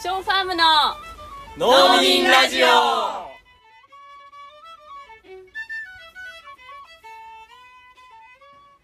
[0.00, 0.62] ショーファームの
[1.58, 2.66] 農民ラジオ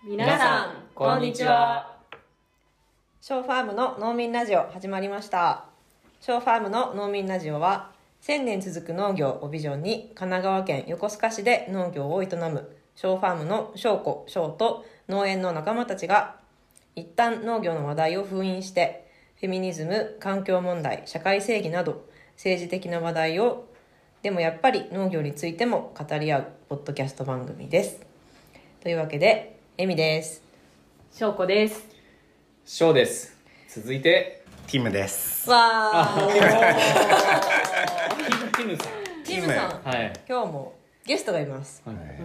[0.05, 1.99] 皆さんこんにちは
[3.21, 5.67] ショーファームの農民ラジオ始まりました。
[6.21, 7.93] ショーファームの農民ラジオは、
[8.23, 16.37] 1000年続く農業をビジョンに、神奈川県横須賀市で農業を営む、ショーファームの翔子、翔と農園の仲間たちが、
[16.96, 19.04] 一旦農業の話題を封印して、
[19.44, 23.67] フェミニズム、環境問題、社会正義など、政治的な話題を、
[24.22, 28.00] でもやっぱり農業についても語り合う、ポッドキャスト番組です。
[28.82, 30.43] というわけで、エミです。
[31.12, 31.84] 翔子です
[32.64, 33.36] ショーです
[33.69, 35.50] 続いてティムです。
[35.50, 36.27] わー。
[38.56, 38.86] キムさん
[39.25, 39.83] ティムさん。
[39.86, 40.72] はい今日も
[41.05, 41.83] ゲストがいます、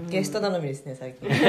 [0.07, 1.41] ゲスト頼みですね最近 ティ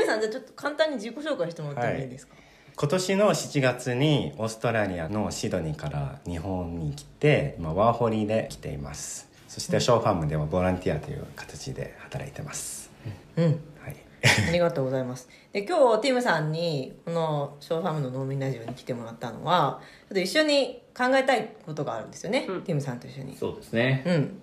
[0.00, 2.34] ムさんじゃあちょっと簡単に自己紹介してもらってもいいですか、
[2.78, 9.30] 今年の7月にオーストラリアのシドニーから日本に来て、今ワーホリで来ています。
[9.48, 12.90] そしてショーファームではボランティアという形で働いてます。
[13.38, 13.44] うん。
[13.44, 13.50] は
[13.88, 13.96] い。
[14.48, 15.26] ありがとうございます。
[15.54, 19.80] で今日ティムさんにこのショーファームの農民ラジオに来てもらったのは
[20.10, 22.62] ちょっと一緒に考えたいことがあるんですよね、うん。
[22.62, 23.34] ティムさんと一緒に。
[23.34, 24.02] そうですね。
[24.04, 24.42] うん。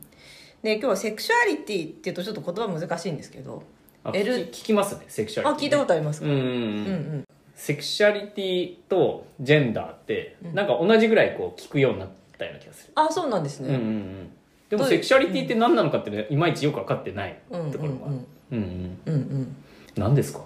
[0.63, 3.61] で今日はセクシュアリティっていうとちょっと言葉難しいんですけど
[4.03, 7.25] あ L 聞き聞きますねセクシュアリティ、あ聞いたことありますか、うん、うんうん
[7.55, 14.31] セクシュアリティとジェンダーってなんか同じぐらいこう聞くようになったような気がする、あそうなんですね、うんうんうん。
[14.69, 17.71] でもセクシュアリティって何なのかってねいまいちよく分かってないうん。
[17.71, 18.07] ところが。
[18.07, 18.99] うんうんうん。
[19.05, 19.55] うんうん。
[19.95, 20.41] 何ですか？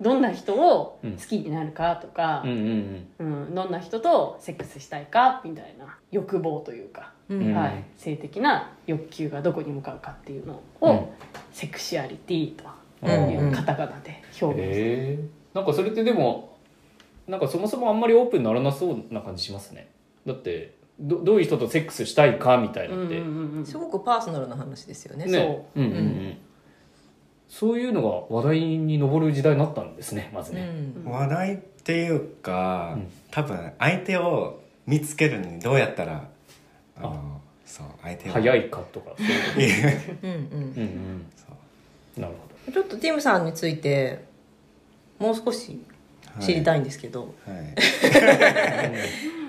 [0.00, 7.54] どんな人を好きになるかとかうん、うんうんどんな人とセックスしたいかみたいな欲望というか、うん。
[7.54, 11.06] はい、性的な欲求がどこに向かうかっていうのを、うん。
[11.52, 12.64] セクシュアリティと
[13.02, 15.18] うんいうカタカナで表現する、へえ
[15.56, 16.54] なんかそれってでも
[17.26, 19.88] なんかそもそもあんまりオープンにならなそうな感じしますね。
[20.26, 23.66] だってどどういう人とセックスしたいかみたいなって、うんうんうんうん。
[23.66, 25.24] すごくパーソナルな話ですよね。
[25.24, 25.66] ね。
[25.74, 25.80] う。
[25.80, 26.36] んうんうん。
[27.48, 31.04] そういうのが話題に上る時代になったんですねまずうね、ん。
[31.04, 33.10] 話題っていうか、うん。
[33.30, 36.28] 多分相手を見つけるのにどうやったら、
[36.98, 38.32] あの、そう、相手を。
[38.32, 39.12] 早いかとか。
[39.16, 40.48] そういうこうんうん。
[40.50, 41.26] とうんうん。
[41.34, 41.46] そ
[42.18, 42.20] う。
[42.20, 42.34] なる
[42.66, 44.24] ほちょっとティムさんについて
[45.18, 45.80] もう少し
[46.40, 47.74] 知りたいんですけど、はい。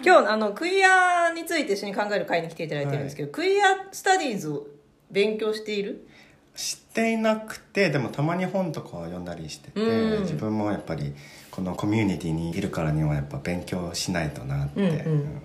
[0.06, 4.68] 今日あのクイアについて一緒に考える会に来ていただいてるんですけど、クイアスタディーズを
[5.12, 6.08] 勉強している？
[6.56, 10.22] 知っていなくてでもたまに本とかを読んだりしてて、うん。
[10.22, 11.14] 自分もやっぱり
[11.52, 14.94] このコミュニティにいるからにはやっぱ勉強しないとなって、うんうん。
[14.94, 15.42] うん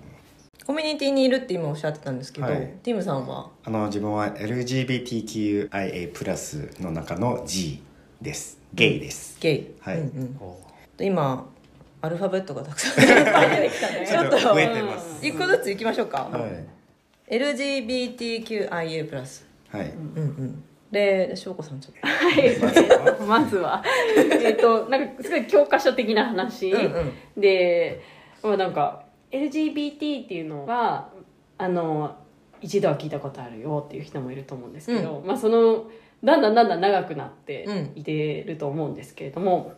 [0.65, 2.73] コミュニティにいるって今おっしゃってたんですけど、はい。
[2.83, 3.49] ティムさんは？
[3.65, 7.83] あの自分は LGBTQIA+ の中の G
[8.21, 9.99] ですゲイです、ゲイ、はい。
[9.99, 10.37] うんうん。
[10.37, 10.55] ど
[10.99, 11.45] 今
[12.01, 13.05] アルファベットがたくさん。
[13.05, 13.15] 出て
[13.69, 14.05] きたね。
[14.07, 18.83] ちょっと増えてます、一個ずついきましょうか、はい、LGBTQIA+、は
[19.83, 22.07] い、うんうん、で翔子さんちょっと。
[22.07, 22.57] はい。
[23.27, 23.83] まずは。
[24.17, 27.13] えっとなんかすごい教科書的な話、うんうん。
[27.41, 28.01] で、
[28.41, 31.09] まあ、なんか LGBT っていうのが
[31.59, 32.15] あの
[32.59, 35.85] 一度は聞いたことあるよっていう人もいると思うんですけど、まあその
[36.23, 39.73] だんだんだんだん長くなってうんいてると思うんですけれども、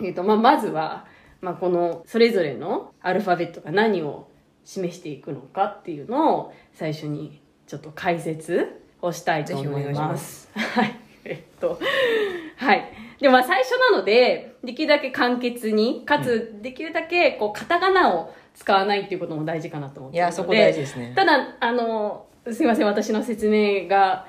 [0.00, 1.06] えっとまあ、まずは、
[1.40, 4.28] まあ、このそれぞれのアルファベットが何を
[4.64, 10.50] 示していくのかっていうのを最初にちょっと解説をしたいと思います。
[10.54, 10.96] はい。
[11.24, 11.78] えっと、
[12.56, 12.92] はい。
[13.20, 20.18] で、まあ最初なので、できるだけ簡潔に、かつできるだけこうカタカナを使わないっていうことも大事かなと思って。
[20.18, 24.26] いやそこ大事ですねただ、あの、すいません、私の説明が、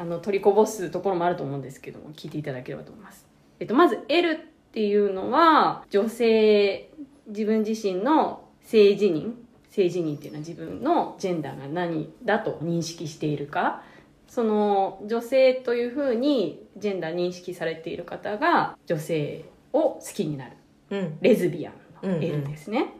[0.00, 3.26] あの、取りこぼすところもあると思うんですけども、聞いていただければと思います。
[3.58, 4.36] えっと、まず L っ
[4.72, 6.88] ていうのは、女性、
[7.26, 9.34] 自分自身の性自認、
[9.68, 13.82] 性自認っていうのは自分のジェンダーが何だと認識しているか、
[14.26, 20.52] その女性というふうにジェンダー認識されている方が女性を好きになる。
[20.90, 21.74] うんレズビアン
[22.08, 22.94] のうんうん L ですね。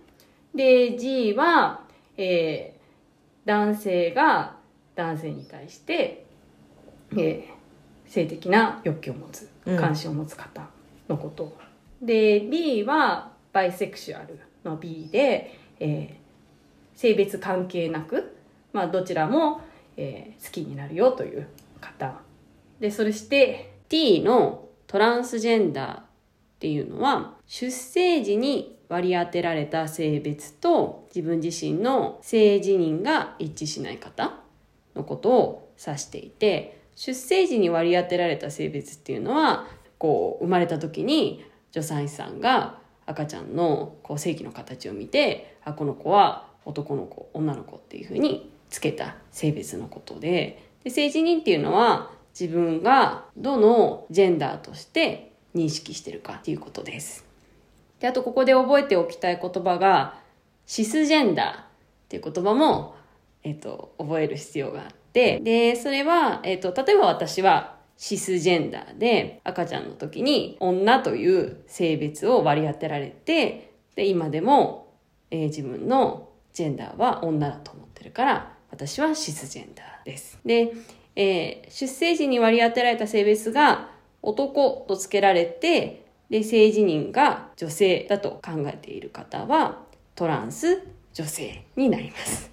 [0.54, 1.80] で、G は、
[2.18, 2.80] えー
[3.46, 4.56] 男性が
[4.94, 6.26] 男性に対して、
[7.12, 7.60] えー
[8.10, 10.68] 性的な欲求を持つ、うん関心を持つ方
[11.08, 11.56] のこと。
[12.02, 16.20] で、B はバイセクシュアルの B で、えー
[16.98, 18.36] 性別関係なく、
[18.74, 19.62] まあ、どちらも、
[19.96, 21.46] えー好きになるよという
[21.80, 22.20] 方。
[22.80, 26.02] で、それして T のトランスジェンダーっ
[26.58, 34.32] ていうのは出生時に割り当てられた性別と自分自身の性自認が一致しない方
[34.96, 39.66] のことを指していて出生時に割り当てられた性別っていうのは
[39.96, 41.42] こう生まれた時に
[41.72, 42.74] 助産師さんが
[43.06, 57.24] 赤ちゃんのこう性器の形を見てあこの子は男の子女の子っていうふうにつけた性別のことでで性自認っていうのは自分がどのジェンダーとして認識してるかっていうことです。
[58.00, 60.18] であとここで覚えておきたい言葉が
[60.66, 61.64] シスジェンダーっ
[62.10, 62.94] ていう言葉も、
[63.42, 74.94] えっと、覚える必要があってでそれは、えっと、例えば私はシスジェンダーで赤ちゃんの時に女という性別を割り当てられてで今でも、
[75.30, 80.38] えー自分のジェンダーは女だと思ってるから私はシスジェンダーです。
[80.44, 80.72] で、
[81.16, 83.90] えー出生時に割り当てられた性別が
[84.22, 89.82] 男と付けられてで性自認が女性だと考えている方は
[90.14, 92.50] トランス女性になります。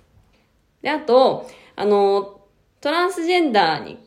[0.81, 2.36] で、あと、あの、
[2.87, 3.97] トランスジェンダーに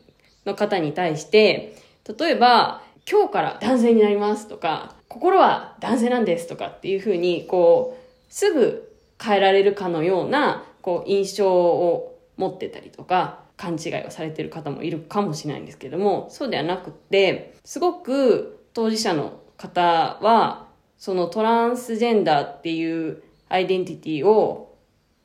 [0.43, 1.75] の方に対して、
[2.17, 8.91] 例えば、今日から男性になりますとか、心は男性なんですとかっていうふうに、こう、すぐ
[9.21, 24.75] 変えられるかのような、こう、印象を持ってたりとか、勘違いをされてる方もいるかもしれないんですけども、そうではなくって、すごく当事者の方は、そのトランスジェンダーっていうアイデンティティを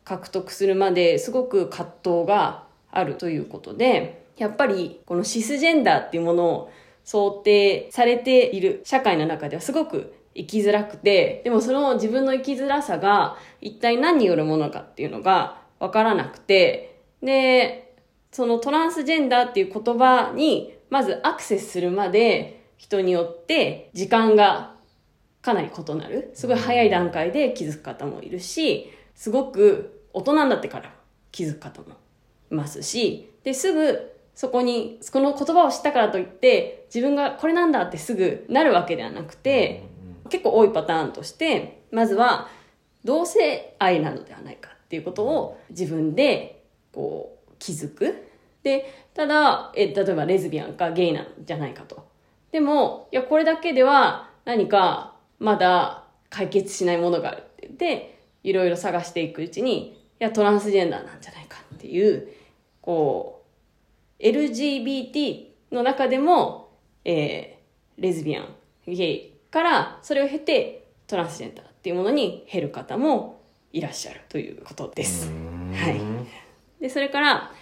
[0.04, 2.65] 獲得するまですごく葛藤が
[2.96, 6.72] あるということで、やっぱりこのシスジェンダーっていうものを
[7.04, 17.94] 想定されている社会の中ではすごく生きづらくて、でもその自分の生きづらさが一体何によるものかっていうのがわからなくて、で、
[18.32, 24.74] そのトランスジェンダーっていう言葉にまずアクセスするまで人によって時間が
[25.40, 26.32] かなり異なる。
[26.34, 30.92] すごい早い段階で気づく方もいるし、すごく大人になってから
[31.32, 31.96] 気づく方も
[32.50, 39.84] ますし、で、すぐそこに、この言葉を知ったからといって、自分がこれなんだってすぐなるわけではなくて、
[40.28, 42.48] 結構多いパターンとして、まずは
[43.02, 46.62] 同性愛なのではないかっていうことを自分で
[46.92, 48.26] こう気づく。
[48.62, 52.06] で、ただ、え、例えばレズビアンかゲイなんじゃないかと。
[52.52, 62.28] でも、いや、これだけでは何かまだ解決しないものがあるって言って、いろいろ探していくうちに、いや、トランスジェンダーなんじゃないかっていう、
[62.80, 63.44] こ
[64.18, 66.70] う、LGBT の中でも、
[67.04, 67.56] えー
[67.98, 68.54] レズビアン、
[68.86, 73.40] ゲイから、それを経てトランスジェンダーっていうものに減る方も
[73.72, 75.30] いらっしゃるということです。
[75.72, 76.00] はい。
[76.80, 77.52] で、それから、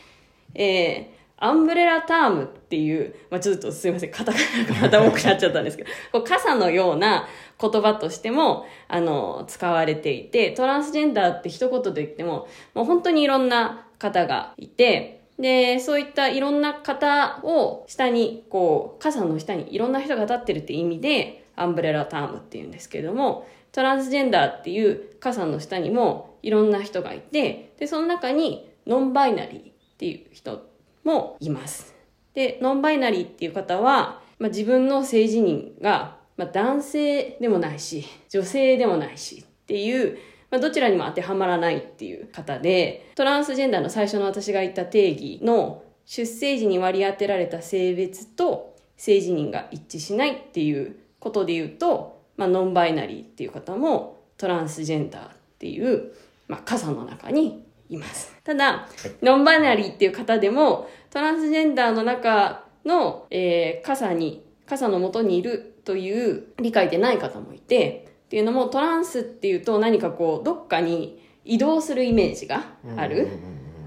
[0.55, 7.27] えーアンブレラタームっていう、まあ、ちょっとすいません、カタカナがまた多くなっちゃったんですけど、 こう傘のような
[7.61, 29.64] 言葉としても、あの、使われていて、トランスジェンダーって一言で言っても、もう本当にいろんな方がいて、で、そういったいろんな方を下に、こう、傘の下にいろんな人が立ってるって意味で、アンブレラタームっていうんですけれども、トランスジェンダーっていう傘の下にもいろんな人がいて、で、その中にノンバイナリーっ
[29.99, 30.69] ていう人
[31.05, 31.94] もいます。
[32.35, 40.19] で、ノンバイナリーっていう方は、まあ、自分の性自認が、まあ、男性でもないし、女性でもないしっていう、
[40.55, 56.13] まあ、どちらにも当てはまらないっていう方で、トランスジェンダーの最初の私が言った定義の出生時に割り当てられた性別と性自認が一致しないっていうことで言うと、まあ、ノンバイナリーっていう方もトランスジェンダーっていう、
[56.46, 58.32] まあ、傘の中にいます。
[58.44, 58.89] ただ、
[59.23, 72.65] ノンバイナリーっていう方でも、トランスジェンダーの中の、えー傘に、傘の元にいるという理解でない方もいて、っていうのもトランスっていうと何かこう、どっかに移動するイメージが
[72.97, 73.29] ある。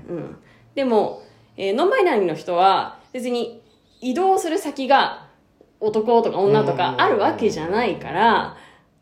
[0.10, 0.38] うん。
[0.75, 1.24] でも、
[1.58, 3.63] えーノンバイナリーの人は別に
[4.00, 5.27] 移動する先が
[5.79, 8.58] 男とか女とかあるわけじゃないから、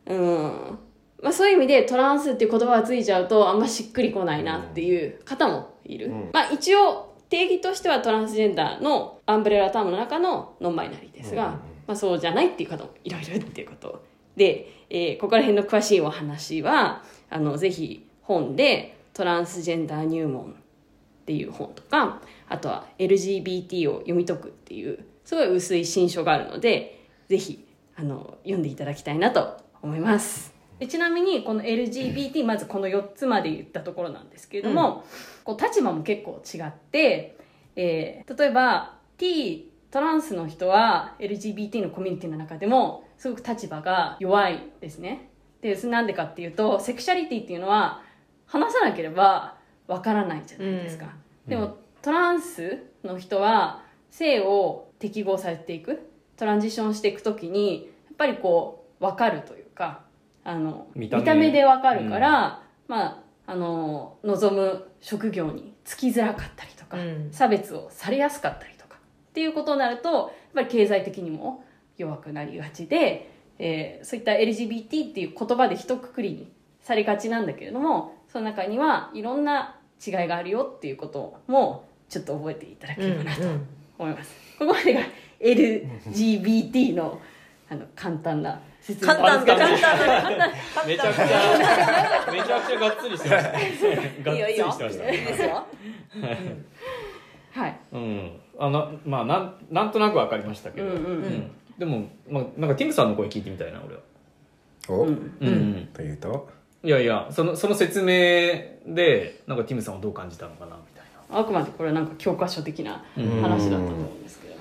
[0.05, 0.79] うん。
[1.21, 6.07] まあそういう意味でトランスっていう言葉がついちゃうとあんましっくりこないなっていう方もいる。
[6.07, 20.53] うんまあ一応定義としてはトランスジェンダーのアンブレラタームの中のノンバイナリーですが、うんまあそうじゃないっていう方もいろいろっていうことで、えーここら辺の詳しいお話は、あの、ぜひ本でトランスジェンダー入門っ
[21.25, 27.65] ていう本とか、あとは LGBT を読み解くっていう、すごい薄い新書があるので、ぜひ、
[27.95, 30.53] あの、読んでいただきたいなと思います。
[30.79, 35.05] でちなみに、この LGBT、まずこの4つまで言ったところなんですけれども、
[35.45, 37.37] こう立場も結構違って、
[37.77, 45.29] えー例えば T トランスの人は LGBT のコミュニティの中でもすごく立場が弱いですね。
[45.61, 48.01] でなんでかっていうとセクシャリティっていうのは
[48.45, 49.57] 話さなければ
[49.87, 51.07] わからないじゃないですか、
[51.47, 60.01] でもトランスの人は性を適合されていくトランジションしていくときにやっぱりこう分かるというか
[60.43, 67.29] あの見見た目でわかるから、まああの望む職業に就きづらかったりとか、うん。
[67.31, 71.63] 差別をされやすかったりとかっていうことになるとやっぱり経済的にも
[71.97, 83.41] 弱くなりがちで、えーそういった LGBT っていう言葉で一括りにされがちなんだけれどもその中にはいろんな違いがあるよっていうこともちょっと覚えていただければなと
[83.97, 85.01] 思います、ここまでが
[85.39, 87.19] LGBT の
[87.69, 89.57] あの簡単な説明簡単だ。
[89.57, 89.81] なんです。
[89.81, 90.49] 簡単だ。
[90.49, 93.51] 簡単めちゃくちゃめちゃくちゃがっつりしてました。
[93.51, 94.49] ねがっついいよ。
[94.49, 95.11] いいよりしてました。
[95.11, 95.65] いいですよ。
[97.53, 97.79] はい。
[97.91, 98.39] うん。
[98.59, 101.01] あのまあなんなんとなくわかりましたけど、うんうん。
[101.01, 104.01] うんでも、まあ、なんかティムさんの声聞いてみたいな俺は。
[104.87, 105.31] お、うん。
[105.39, 105.89] うんうん。
[105.93, 106.49] というと？
[106.83, 108.07] いやいやそのその説明
[108.93, 111.39] でなんかティムさんはどう感じたのかなみたいな。
[111.39, 114.55] あくまでこれはなんか教科書的な話だったと思うんですけど、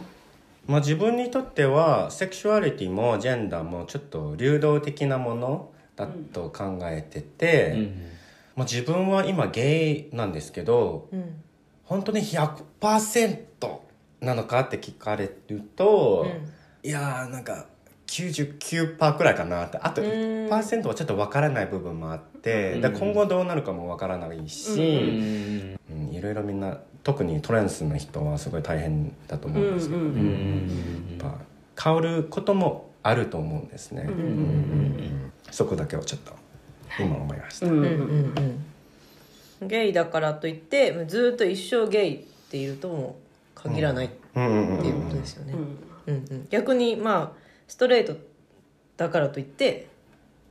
[0.66, 7.92] まあ、自分にとってはセクシュアリティもジェンダーもちょっと流動的なものだと考えてて、
[8.56, 11.42] まあ、自分は今ゲイなんですけどうん。
[11.85, 13.38] 本当に100%
[14.23, 16.26] なのかって聞かれると、
[16.84, 17.66] いやーなんか
[18.06, 19.78] 99%くらいかなって。
[19.78, 22.80] あとうん1%はちょっとわからない部分もあって、うん。
[22.82, 25.76] で今後どうなるかもわからないし、
[26.12, 31.18] いろいろみんな特にトランスの人はすごい大変だと思うんですけど、うんうんうん。
[31.18, 31.38] やっぱ
[31.82, 34.10] 変わることもあると思うんですね、うん。
[34.10, 35.32] うん。
[35.50, 36.32] そこだけをちょっと
[37.00, 38.34] 今思いました、うんうんうん
[39.60, 39.68] うん。
[39.68, 42.18] ゲイだからといってずっと一生ゲイっ
[42.50, 43.16] ているとも
[43.54, 48.16] 限らないっていうことですよね、うんうん逆にまあストレート
[48.96, 49.88] だからといって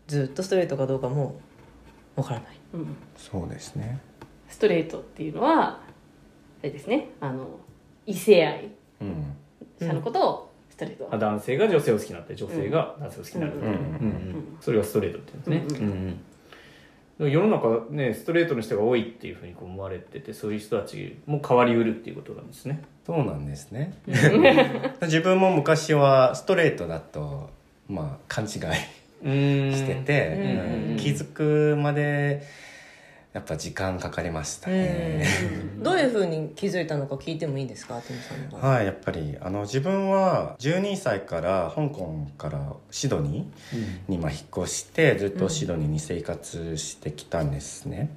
[0.08, 1.40] ずっとストレートかどうかも
[2.16, 2.58] わからない。
[2.74, 2.96] うん。
[3.18, 4.00] そうですね。
[4.50, 5.84] ストレートっていうのはあ
[6.62, 7.10] れですね。
[7.20, 7.60] あの
[8.06, 8.70] 異性愛。
[9.02, 9.36] うん。
[9.80, 16.20] 者のことをストレート、あ男性が女性を好きになって女性が男性を好きになる、うんうんうんそれがストレートって言うんですね、うん
[17.20, 23.94] 世の中ねストレートの人が多いっていうふうに思われててそういう人たちも変わりうるっていうことなんですねそうなんですね。
[25.02, 27.50] 自分も昔はストレートだと
[27.90, 32.44] まあ勘違いしてて、気づくまで
[33.34, 35.26] やっぱ時間かかりましたね、
[35.82, 38.84] どういうふうに気づいたのか聞いてもいいですかテさんは。
[38.84, 48.16] いやっぱりあの自分は12歳から香港からシドニーにまあ引っ越してずっとシドニーに生活してきたんですね、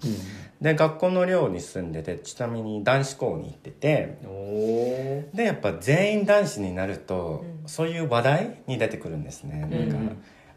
[0.61, 7.69] で学校の寮に住んでてちなみに男子校に行ってておおでやっぱ全員男子になると、うん。
[7.69, 10.09] そういう話題に出てくるんですね、うんなん。
[10.09, 10.15] か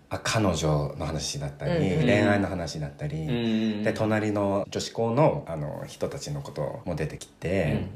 [0.10, 7.88] あ彼女の話だったり、うん恋愛の話だったり、ーで隣の女子校のあの人たちのことも出てきて、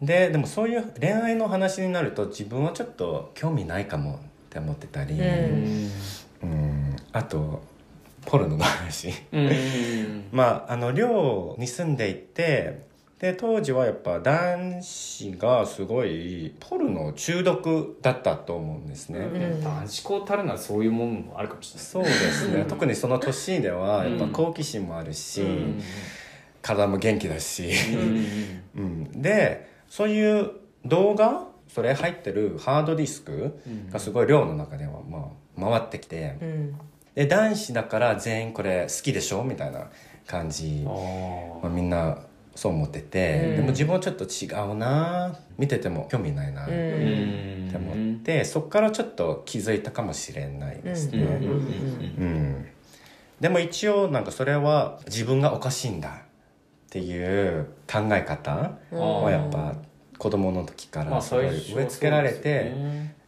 [0.00, 4.18] ででもそういう恋愛の話になると自分はちょっと興味ないかもっ
[4.50, 5.90] て思ってたり、うん
[6.42, 7.62] うんあと
[8.24, 9.12] ポルノの話。
[9.32, 10.24] うん。
[10.32, 12.86] まああの寮に住んでいて
[13.18, 19.62] で当時はやっぱ男子がすごいポルノ中毒だったと思うんですね、うん。
[19.62, 21.84] 男子校たるのはそういうもんもあるかもしれない。
[21.86, 22.64] そうですね。
[22.68, 25.80] 特にその年ではやっぱ好奇心もあるし、うん。
[26.64, 27.70] 体も元気だし、
[28.74, 30.50] うんうん、 でそういう
[30.84, 33.60] 動画それ入ってるハードディスク
[33.92, 36.74] がすごい寮の中ではまあ回ってきてうん。
[37.14, 39.88] で男子だから全員これ好きでしょみたいな
[40.26, 40.84] 感じ。
[40.86, 40.90] あ
[41.62, 42.18] まあ、みんな
[42.54, 43.56] そう思ってて、うん。
[43.56, 51.26] でも自分はちょっと違うな見てても興味ないなっうて思って、そっからちょっと気づいたかもしれないですね、
[53.40, 56.12] でも一応なんかそれは自分がおかしいんだっ
[56.90, 58.98] ていう考え方うん。
[58.98, 59.74] はやっぱ
[60.18, 62.72] 子供の時かまあらすごい最初植え付けられて、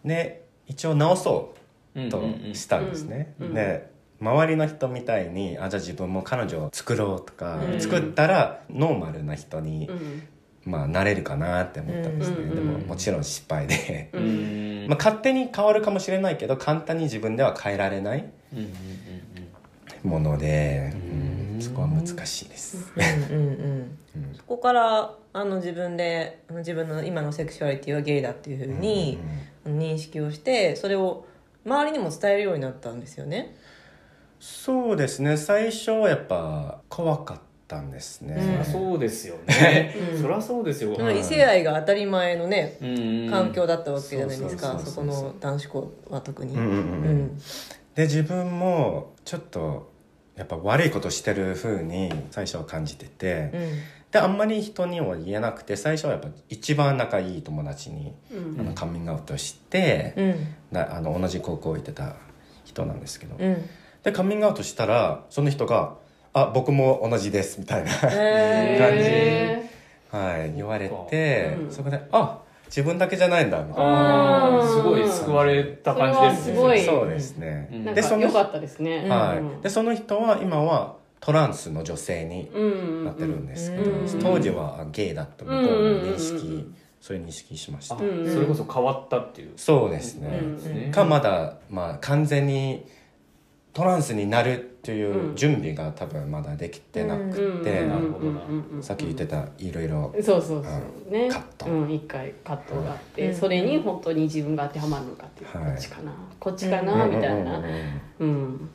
[0.04, 1.54] で一応直そ
[1.97, 3.54] うとしたんですね、うんうん。
[3.54, 7.80] で周りの人みたいにあじゃあ自分も彼女を作ろうとか、うん。
[7.80, 10.23] 作ったらノーマルな人に、うん。
[10.64, 14.85] まあ、なれるかなって思ったんですね、うんでももちろん失敗で、ううん。
[14.87, 18.73] ん まあ、勝手に変わるかもしれないけど簡単に自分では変えられないうんうん
[20.11, 21.62] もので、うんうん。
[21.62, 22.92] そこは難しいです、
[23.30, 23.99] うんうんうん
[24.35, 29.18] そこからあの自分で自分の今のセクシュアリティはゲイだっていうふうに
[29.66, 31.26] 認識をしてそれを
[31.66, 33.54] 周りにも伝えるようになったんですよね。
[34.49, 35.37] そうですね。
[35.37, 38.45] 最初はやっぱ怖かったんですね、うん。
[38.45, 39.97] そりゃそうですよね。
[40.12, 40.23] うん。
[40.23, 40.93] そりゃそうですよ。
[40.93, 44.79] だから異性愛が当たり前のねうん環境だったわけじゃないですか。
[44.79, 46.55] そこの男子校は特に。
[46.55, 46.76] うんうんうん。
[46.76, 46.79] う
[47.25, 47.38] ん。
[47.97, 49.91] で自分もちょっと
[50.37, 53.71] やっぱ悪いことしてる風に最初は感じてて、うん。
[54.12, 58.61] であんまり人には言えなくて最初はやっぱ一番仲いい友達に、うん。
[58.61, 60.47] あのカミングアウトして、うん。
[60.71, 62.15] なあの同じ高校行ってた
[62.65, 63.69] 人なんですけど、うん
[64.07, 65.95] でカミングアウトしたらその人が
[66.33, 69.69] 「あ僕も同じです」みたいな、へ
[70.13, 71.71] はい、言われて、うん。
[71.73, 74.63] そこで「あ自分だけじゃないんだ」みたいな。
[74.65, 76.55] すごい救われた感じですね。
[76.55, 76.81] すごい。
[76.81, 77.95] そうですね、うん。
[77.95, 79.09] でそのか良かったですね。
[79.09, 79.39] はい。
[79.39, 85.69] うんでその人は今はトランスの女性にうんなってるんですけど、うん当時はあゲイだった向こうも
[86.15, 89.53] 認識、うんうんうんそういう認識しました、それこそ変わったっていう。
[89.55, 92.85] そうですね、うんですねかまだ、まあ、完全に
[93.76, 95.37] トランスになるっていううん。
[95.37, 97.87] 準備が多分まだできてなくて、
[98.80, 100.71] さっき言ってたいろいろそうそうそ
[101.11, 101.12] う。
[101.12, 101.28] ね。
[101.28, 101.66] カット。
[101.66, 103.35] うん一回カットがあって、うん。
[103.35, 105.73] それに本当に自分が当てはまるのかっていう、はい。
[105.73, 107.62] こっちかなこっちかな、みたいな。
[108.21, 108.71] うん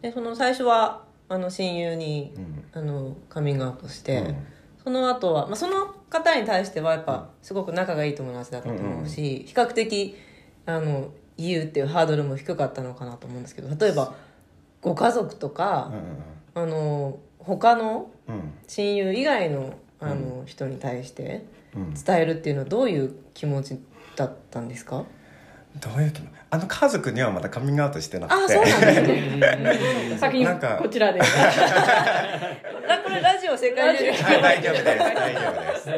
[0.00, 2.64] でその最初はあの親友にうん。
[2.72, 4.36] あのカミングアウトして、うん。
[4.82, 10.16] その後は、まあ、その方に対してはやっぱすごく仲がいい友達だったと思うし、比較的
[10.64, 11.10] あの
[11.48, 14.14] 言うっていうハードルも低かったのかなと思うんですけど例えば
[14.80, 15.92] ご家族とか、
[16.54, 18.10] あの他の
[18.66, 21.44] 親友以外のあの、人に対して
[21.76, 21.94] うん。
[21.94, 23.78] 伝えるっていうのはどういう気持ち
[24.16, 25.04] だったんですか？
[25.80, 26.12] どういう
[26.50, 28.44] あの家族にはまだカミングアウトしてなくて。
[28.44, 31.20] あそうなんですね先にこちらで。
[31.20, 31.24] あ
[33.02, 34.84] これラジオ世界中はい大丈夫です。
[34.84, 35.88] 大丈夫です。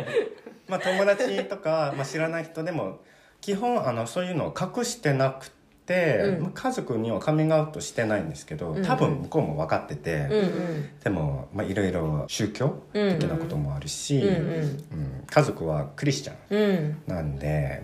[0.68, 3.00] まあ友達とか、まあ、知らない人でも
[3.44, 5.50] 基本あのそういうのを隠してなく
[5.84, 6.42] て、うん。
[6.44, 8.82] まあ家族にはカミングアウトしてないんですけどうん。
[8.82, 10.36] 多分向こうも分かってて、うんう
[10.78, 10.98] ん。
[11.04, 14.34] でもまあいろいろ宗教うん的なこともあるし、うんうん。
[14.34, 17.02] うん家族はクリスチャンうん。
[17.06, 17.82] なんで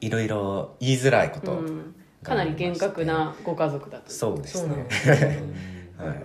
[0.00, 1.94] いろいろ言いづらいこと、うん。
[2.22, 4.72] かなり厳格なご家族だとそうですね、
[5.98, 6.16] 思 い。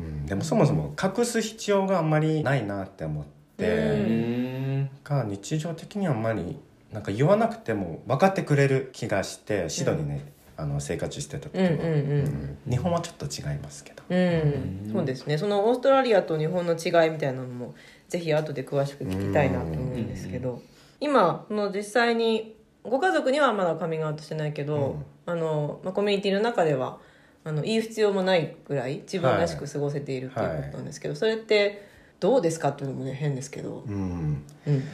[0.00, 3.24] うん、でもそもそも隠す必要があんまりないなって思っ
[3.56, 4.90] て、うん。
[5.02, 6.58] が日常的にはあんまり
[6.92, 12.58] なんか言わなくても分かってくれる気がしてシドにね、あの生活してた時は、うんうんうん。
[12.66, 12.70] うん。
[12.70, 15.38] 日本はちょっと違いますけど、うん、そうですね。
[15.38, 17.74] そのオーストラリアと日本の違いみたいなのも
[18.08, 20.62] ぜひ後で詳しく聞きたいなと思うんですけど。
[21.00, 26.98] 今その実際にご家族にはまだカミングアウトしてないけど、あのまあ、コミュニティの中では
[27.44, 31.86] あの言う必要もないぐらい自分らしく過ごせているっていうことなんですけど、それって
[32.18, 34.84] どうですかっていうのもね変ですけど、うん、うん。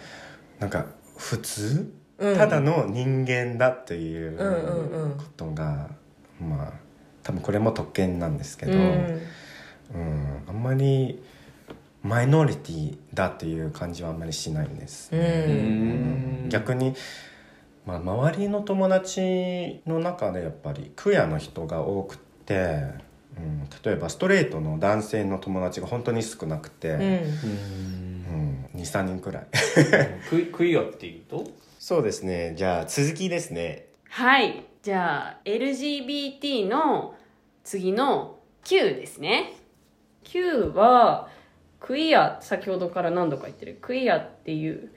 [0.58, 2.36] なんか普通、うん。
[2.36, 5.16] ただの人間だっていううんうんうん。
[5.16, 5.90] ことが、
[6.40, 6.72] まあ
[7.22, 11.22] 多分これも特権なんですけど、ううんんあんまり
[12.02, 16.46] マイノリティだっていう感じはあんまりしないんですうね、うん。
[16.46, 16.94] ん逆に、
[17.86, 22.82] まあ、周りの友達の中でやっぱりクアの人が多くて、
[23.38, 27.00] うん、例えばストレートの男性の友達が本当に少なくて、うん
[28.34, 28.80] うん。
[28.80, 29.46] 23人くらい。
[30.28, 31.44] クイクイアっていうと？
[31.78, 32.54] そうですね。
[32.56, 33.86] じゃあ続きですね。
[34.08, 34.64] はい。
[34.82, 37.14] じゃあ LGBT の
[37.62, 39.54] 次の Q ですね。
[40.24, 41.28] Q は
[41.80, 43.78] クイア先ほどから何度か言ってる。
[43.80, 44.90] クイアっていう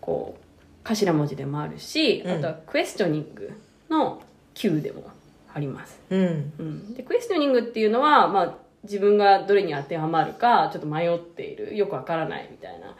[0.00, 0.44] こう
[0.84, 2.30] 頭文字でもあるし、うん。
[2.32, 3.52] あとはクエスチョニング
[3.90, 4.22] の
[4.54, 5.04] Q でも
[5.54, 6.52] あります、うん。
[6.58, 8.54] うん、でクエスチョニングっていうのは、まあ、
[8.84, 12.92] 自分がどれに当てはまるかちょっと迷っているよくわからないみたいなっ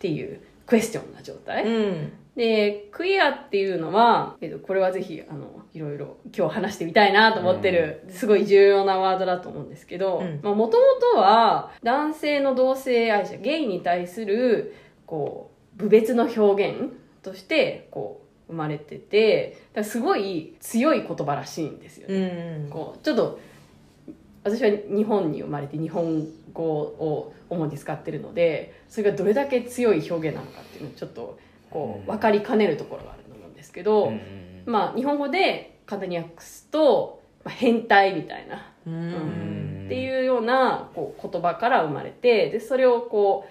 [0.00, 2.12] ていうクエスチョンな状態、うん。
[2.36, 10.40] でクイアっていうのは、えっと、これはぜひあのいろいろ今日話してみたいなと思ってる、すごい重要なワードだと思うんですけどうん。
[10.40, 10.68] もとも
[11.14, 14.74] とは男性の同性愛者ゲイに対する
[15.06, 22.60] こう部別の表現としてこう生まれててすごい強い言葉らしいんですよね。
[22.64, 22.70] うん。
[22.70, 23.40] こうちょっと
[24.44, 31.38] 私は日本に生まれて日本語を主に使ってるのでそれがどれだけ強い表現なのかっていうのをちょっと
[31.70, 34.12] こう分かりかねるところがあると思うんですけど、
[34.66, 39.86] まあ日本語で簡単に訳すと、まあ、変態みたいな、ううんん。
[39.86, 43.48] っていうようなこう言葉から生まれてでそれをこ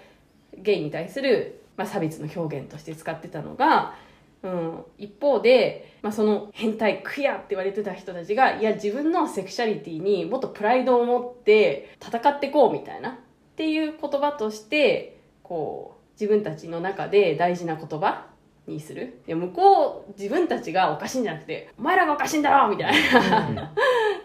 [0.58, 3.96] うゲイに対する、まあ、差別の表現として使ってたのが、
[4.44, 13.14] うん、一方で、まあ、その変態クイアって言われてた人たちがいや自分のセクシャリティにもっとプライドを持って戦っていこうみたいなっ
[13.56, 18.28] ていう言葉としてこう自分たちの中で大事な言葉
[18.68, 19.22] にする。
[19.28, 22.94] いや向こう自分たちがおかしいんじゃなくてお前らがおかしいんだろみたい
[23.54, 23.74] な。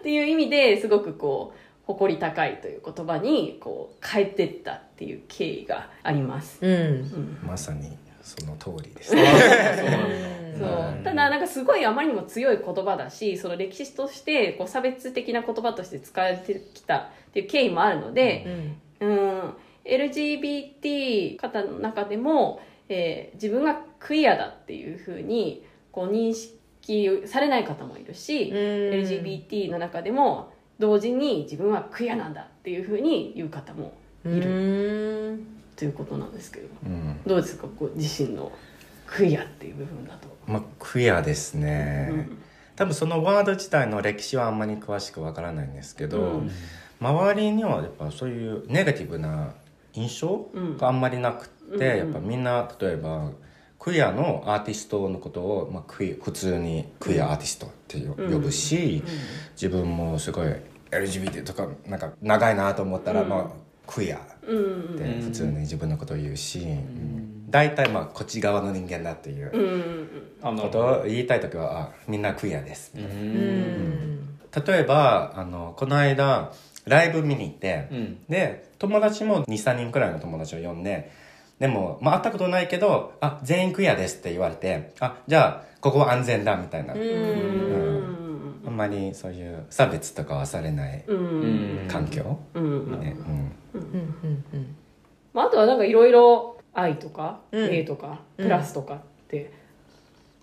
[0.00, 6.58] っていう意味ですごくこう誇り高いという言葉にこう変えてったっていう経緯があります。
[6.60, 6.72] うん。
[6.72, 7.38] うん。
[7.44, 9.14] まさにその通りです。
[9.14, 9.24] ね
[10.58, 10.68] そう
[11.04, 18.44] ただなんかすごいあまりにも強い言葉だしその歴史としてこう差別的な言葉として使われてきたっていう経緯もあるので、
[19.00, 19.08] うん。
[19.08, 19.54] うん。
[19.84, 28.56] LGBT 方の中でも、えー自分がクイアだっていうふうにこう認識きされない方もいるし、うん。
[28.56, 33.92] LGBT の中でも同時に自分はクイアなんだっていうふうに言う方も
[34.24, 34.40] いる。
[35.36, 37.20] るということなんですけどうん。
[37.26, 38.50] どうですかこう自身の
[39.06, 40.28] クイアっていう部分だと。
[40.46, 42.38] まあクイアですね、うん。
[42.74, 46.50] 多分そのワード自体の歴史はあんまり詳しくわからないんですけど、うん。
[47.00, 49.52] 周りにはやっぱそういうネガティブな
[49.92, 50.76] 印象うん。
[50.76, 51.80] があんまりなくって、うん。
[51.98, 53.30] やっぱみんな例えば
[53.78, 59.02] クイアのアーティストのことを、まあ、クイ普通にクイアアーティストって呼ぶし、
[59.52, 60.48] 自分もすごい
[60.90, 63.28] LGBT とかなんか長いなと思ったら、うん。
[63.28, 64.20] まあ、クイアっ
[64.96, 67.50] て普通に自分のことを言うし、うん。
[67.50, 69.50] 大体まあこっち側の人間だっていう
[70.42, 72.92] ことを言いたい時はあみんなクイアです。
[72.94, 73.06] ううん。
[73.06, 76.52] ん例えばあのこの間
[76.86, 78.18] ライブ見に行って、うん。
[78.28, 81.10] で友達も23人くらいの友達を呼んで
[81.58, 87.00] でも、まあ、会ったことないけど「あ全員クイアです」って言われて「あじゃあここは安全だ」みたいな、うん。
[87.00, 88.62] うん。
[88.66, 91.16] あんまりそういう差別とかはされないうん。
[91.16, 91.88] うん。
[91.88, 93.00] 環境、うん。
[93.00, 93.16] ね。
[93.18, 93.52] うん
[95.32, 97.72] まあ、あとはなんかいろいろ愛とか、うん。
[97.72, 99.50] A とかプラスとかって、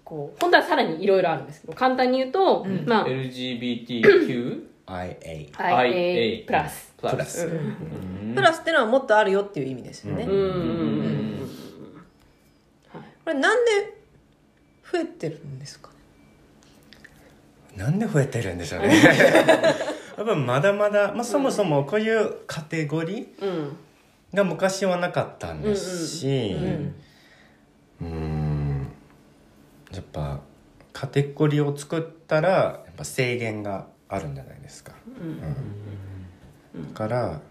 [0.03, 2.85] こう本当はさらにいろいろあるんですけど簡単に言うと、ん。
[2.85, 8.33] まあ LGBTQ IA プラスププラスうん。
[8.35, 11.49] プラスってのはもっとあるよっていう意味ですよね、うんうんうんうん。
[12.93, 13.71] これなんで
[14.91, 15.89] 増えてるんですか
[17.75, 17.83] ね？
[17.83, 18.93] なんで増えてるんでしょうね
[20.17, 23.77] やっぱまだまだ、まあ、そもそもこういうカテゴリーうん。
[24.33, 26.95] が昔はなかったんですしうん
[28.01, 28.87] うん
[29.93, 30.41] やっぱ
[30.91, 34.93] カテゴリーを作ったらやっぱ制限があるんじゃないですか、
[36.75, 36.93] うん。
[36.93, 37.41] だから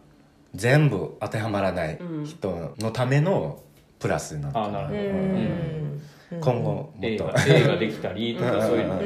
[0.54, 3.60] 全部当てはまらない人のための
[3.98, 4.98] プラスなのかなあなるほど。
[4.98, 6.02] うん。
[6.40, 7.24] 今後もっと。
[7.26, 9.00] が A ができたりとかそういうの。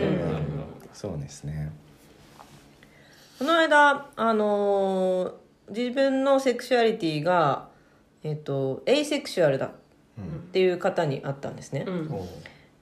[0.92, 1.70] そうですね
[3.38, 5.32] この間あのー
[5.68, 7.68] 自分のセクシュアリティが
[8.22, 9.70] えっ、とエイセクシュアルだっ
[10.52, 12.10] ていう方に会ったんですね、うん。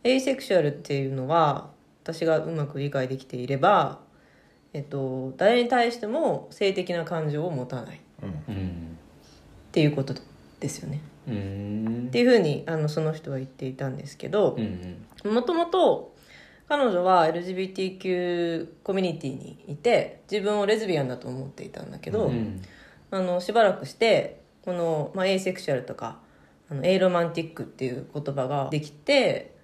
[0.05, 1.71] エイセクシュアルっていうのは
[2.03, 4.01] 私がうまく理解できていれば、
[4.75, 8.99] えっと、誰に対しても性的な感情を持たないっうん。
[9.73, 10.15] ていうこと
[10.61, 11.01] ですよね。
[11.27, 12.05] うん。
[12.09, 14.57] っていうふうにあのその人は言っていたんですけど
[15.25, 15.33] う、ん。
[15.35, 16.14] もともと
[16.69, 22.63] 彼女は LGBTQ コミュニティにいて自分をレズビアンだと思っていたんだけど、うん
[23.11, 26.19] あのしばらくしてこの、まあ、エイセクシュアルとか
[26.69, 29.55] あのエイロマンティックっていう言葉ができて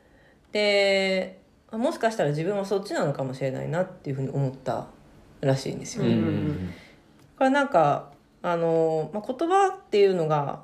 [0.52, 4.86] であもしかしたら自分はそっちなのかもしれないなっていうふうに思った
[5.40, 6.04] らしいんですよ。
[6.04, 6.74] うねん
[7.36, 10.62] これなんかあの、まあ、言葉っていうのが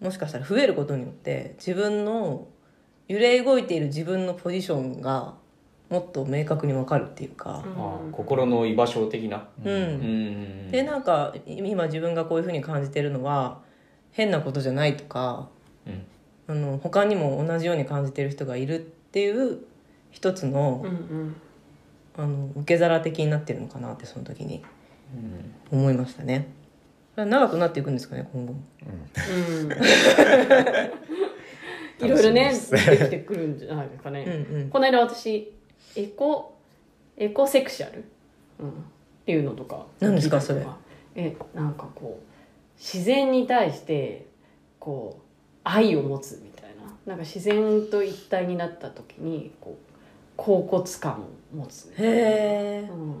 [0.00, 2.48] もしかしたら増えることによって自分の
[3.06, 5.34] 揺れ動いている自分のポジションが
[5.92, 9.46] もっと明確に分かるっていうか、あ心の居場所的な。
[9.62, 9.74] うん。
[9.74, 10.70] うん。
[10.70, 13.60] でなんか今自分がこういうふうに感じてるのは
[14.10, 15.50] 変なことじゃないとか
[15.86, 16.06] うん。
[16.46, 19.58] あの他にも同じように感じてる人がいるっていう
[20.10, 21.36] 一つのうんうん。
[22.16, 24.64] あの受け皿的になってるのかなってその時に
[25.70, 25.78] うん。
[25.78, 26.48] 思いましたね。
[27.16, 28.60] 長くなっていくんですかね今後も。
[28.80, 29.68] うん。
[32.02, 34.70] いろいろね出てくるんじゃないですかね、うんうん。
[34.70, 35.52] この間私
[35.96, 36.56] エコ
[37.16, 38.04] エコセクシャル、
[38.58, 38.72] うん、っ
[39.26, 39.86] ていうのとか。
[40.00, 40.72] 何ですか聞いたりと
[41.14, 44.26] えなんかこう自然に対して
[44.78, 45.22] こう
[45.64, 46.92] 愛を持つみたいな。
[47.06, 49.92] なんか自然と一体になった時にこう
[50.36, 51.92] 恍惚感を持つ。
[51.98, 53.14] へえうん、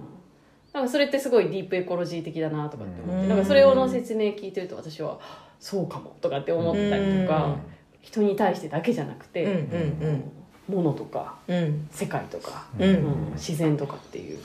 [0.72, 3.28] なんかそれってすごいディープエコロジー的だなとかって思って、うん。
[3.28, 5.20] なんかそれをの説明聞いてると私は
[5.60, 7.56] そうかもとかって思ったりとか、
[8.00, 10.32] 人に対してだけじゃなくて、うんうん
[10.72, 11.88] 物とかうん。
[11.90, 12.90] 世界とか、うん。
[12.90, 14.38] うん自然とかっていう。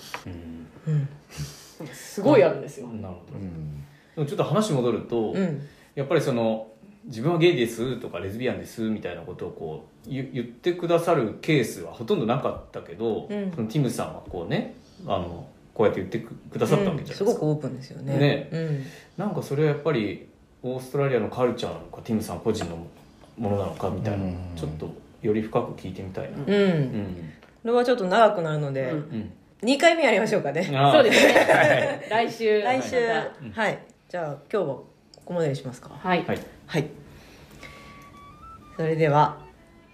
[1.94, 2.88] すごいあるんですよ。
[2.88, 3.40] なるほど。
[3.40, 3.76] うん。
[4.16, 5.62] でもちょっと話戻ると、うん。
[5.96, 6.68] やっぱりその
[7.06, 13.52] 自分はゲイですとかレズビアンですみたいなことをこう言言ってくださるケースはほとんどなかったけど、うん。
[13.54, 18.18] そのティムさんはこうねあのこうやって言ってくくださったわけじゃないですか、すごくオープンですよね。
[18.18, 18.50] ね。
[18.52, 18.84] うん。
[19.18, 20.28] なんかそれはやっぱり
[20.63, 22.88] オーストラリアのカルチャーなのかティムさん個人の
[23.38, 24.36] ものなのかみたいな、うん。
[24.56, 30.63] ちょっとより深く聞いてみたいな、うん、うんこれはちょっと長くなるので、うんうん2回目やりましょうかね。
[30.63, 32.06] そうですね。
[32.12, 32.62] 来週。
[32.62, 32.95] 来週、
[33.53, 33.80] はい。
[34.08, 34.86] じゃあ今日はこ
[35.25, 35.89] こまでにしますか。
[35.99, 36.23] はい。
[36.27, 36.88] はいはい。
[38.75, 39.39] それでは。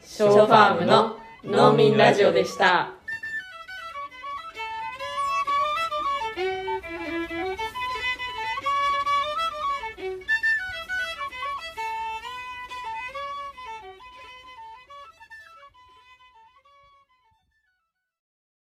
[0.04, 2.92] ショーファームの農民ラジオでした。